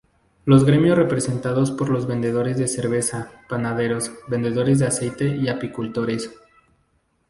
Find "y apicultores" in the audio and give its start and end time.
5.37-6.33